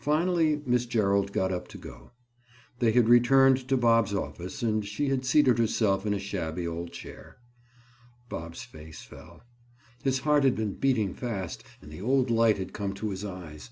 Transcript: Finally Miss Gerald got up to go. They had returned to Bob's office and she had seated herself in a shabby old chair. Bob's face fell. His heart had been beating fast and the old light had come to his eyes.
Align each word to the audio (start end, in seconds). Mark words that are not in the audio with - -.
Finally 0.00 0.62
Miss 0.64 0.86
Gerald 0.86 1.34
got 1.34 1.52
up 1.52 1.68
to 1.68 1.76
go. 1.76 2.12
They 2.78 2.92
had 2.92 3.10
returned 3.10 3.68
to 3.68 3.76
Bob's 3.76 4.14
office 4.14 4.62
and 4.62 4.82
she 4.86 5.10
had 5.10 5.26
seated 5.26 5.58
herself 5.58 6.06
in 6.06 6.14
a 6.14 6.18
shabby 6.18 6.66
old 6.66 6.92
chair. 6.92 7.36
Bob's 8.30 8.62
face 8.62 9.02
fell. 9.02 9.42
His 10.02 10.20
heart 10.20 10.44
had 10.44 10.56
been 10.56 10.76
beating 10.76 11.12
fast 11.12 11.62
and 11.82 11.92
the 11.92 12.00
old 12.00 12.30
light 12.30 12.56
had 12.56 12.72
come 12.72 12.94
to 12.94 13.10
his 13.10 13.22
eyes. 13.22 13.68